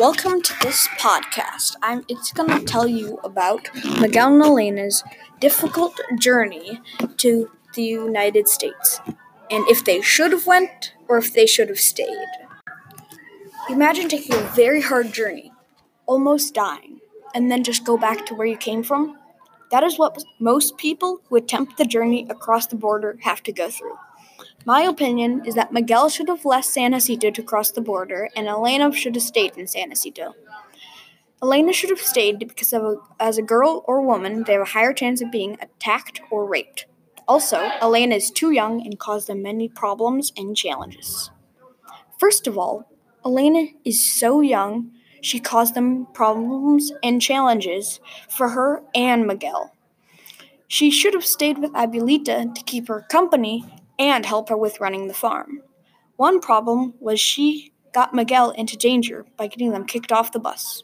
[0.00, 1.76] Welcome to this podcast.
[1.82, 3.68] I'm it's going to tell you about
[4.00, 5.04] Miguel and Elena's
[5.40, 6.80] difficult journey
[7.18, 9.02] to the United States
[9.50, 12.30] and if they should have went or if they should have stayed.
[13.68, 15.52] Imagine taking a very hard journey,
[16.06, 17.00] almost dying,
[17.34, 19.18] and then just go back to where you came from.
[19.70, 23.68] That is what most people who attempt the journey across the border have to go
[23.68, 23.98] through.
[24.64, 28.46] My opinion is that Miguel should have left San Jacinto to cross the border, and
[28.46, 30.34] Elena should have stayed in San Jacinto.
[31.42, 34.66] Elena should have stayed because of a, as a girl or woman, they have a
[34.66, 36.84] higher chance of being attacked or raped.
[37.26, 41.30] Also, Elena is too young and caused them many problems and challenges.
[42.18, 42.90] First of all,
[43.24, 44.90] Elena is so young,
[45.22, 49.74] she caused them problems and challenges for her and Miguel.
[50.68, 53.64] She should have stayed with Abuelita to keep her company
[54.00, 55.60] and help her with running the farm.
[56.16, 60.82] One problem was she got Miguel into danger by getting them kicked off the bus.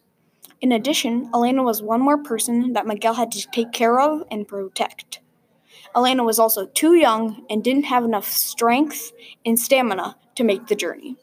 [0.61, 4.47] In addition, Elena was one more person that Miguel had to take care of and
[4.47, 5.21] protect.
[5.95, 9.13] Elena was also too young and didn't have enough strength
[9.47, 11.17] and stamina to make the journey.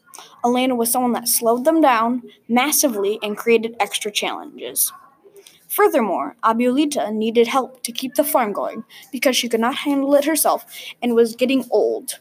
[0.44, 4.92] Elena was someone that slowed them down massively and created extra challenges.
[5.74, 10.24] Furthermore, Abuelita needed help to keep the farm going because she could not handle it
[10.24, 10.64] herself
[11.02, 12.20] and was getting old.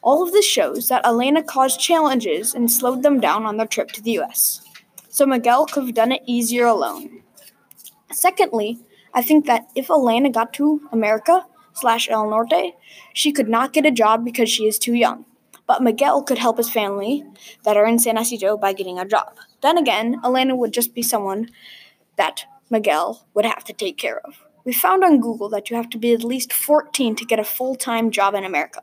[0.00, 3.92] All of this shows that Elena caused challenges and slowed them down on their trip
[3.92, 4.62] to the US.
[5.10, 7.20] So Miguel could have done it easier alone.
[8.10, 8.78] Secondly,
[9.12, 11.44] I think that if Elena got to America
[11.74, 12.72] slash El Norte,
[13.12, 15.26] she could not get a job because she is too young.
[15.66, 17.22] But Miguel could help his family
[17.64, 19.36] that are in San Jacinto by getting a job.
[19.60, 21.50] Then again, Elena would just be someone
[22.16, 24.44] that Miguel would have to take care of.
[24.64, 27.44] We found on Google that you have to be at least 14 to get a
[27.44, 28.82] full time job in America,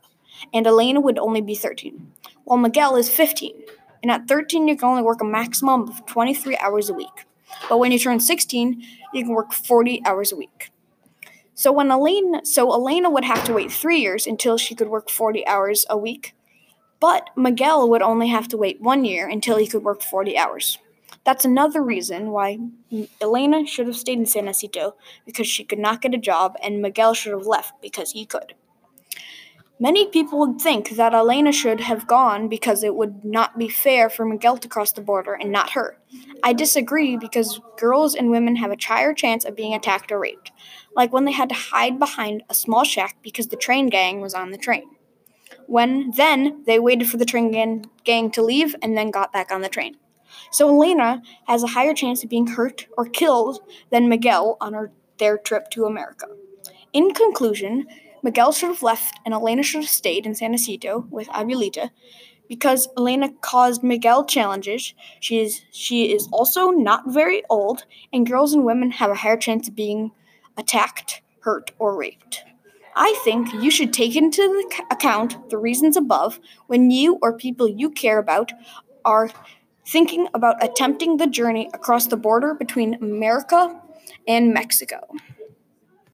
[0.52, 2.12] and Elena would only be 13,
[2.44, 3.62] while Miguel is 15.
[4.02, 7.26] And at 13, you can only work a maximum of 23 hours a week.
[7.68, 10.70] But when you turn 16, you can work 40 hours a week.
[11.54, 15.08] So when Elena, so Elena would have to wait three years until she could work
[15.08, 16.34] 40 hours a week,
[17.00, 20.78] but Miguel would only have to wait one year until he could work 40 hours.
[21.26, 22.60] That's another reason why
[23.20, 24.94] Elena should have stayed in San Jacinto
[25.26, 28.54] because she could not get a job, and Miguel should have left because he could.
[29.80, 34.08] Many people would think that Elena should have gone because it would not be fair
[34.08, 35.98] for Miguel to cross the border and not her.
[36.44, 40.52] I disagree because girls and women have a higher chance of being attacked or raped,
[40.94, 44.32] like when they had to hide behind a small shack because the train gang was
[44.32, 44.84] on the train.
[45.66, 49.62] When then they waited for the train gang to leave and then got back on
[49.62, 49.96] the train.
[50.50, 53.60] So Elena has a higher chance of being hurt or killed
[53.90, 56.26] than Miguel on her, their trip to America.
[56.92, 57.86] In conclusion,
[58.22, 61.90] Miguel should have left and Elena should have stayed in San Jacinto with Abuelita
[62.48, 64.94] because Elena caused Miguel challenges.
[65.20, 69.36] She is she is also not very old, and girls and women have a higher
[69.36, 70.12] chance of being
[70.56, 72.44] attacked, hurt, or raped.
[72.94, 77.90] I think you should take into account the reasons above when you or people you
[77.90, 78.52] care about
[79.04, 79.30] are
[79.86, 83.80] thinking about attempting the journey across the border between America
[84.26, 85.00] and Mexico.